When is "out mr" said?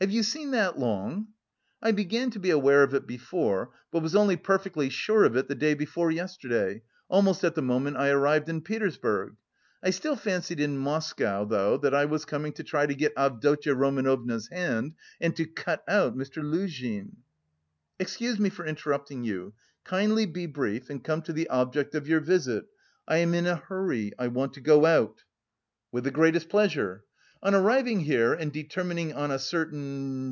15.88-16.44